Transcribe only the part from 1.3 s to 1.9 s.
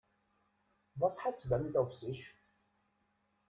es damit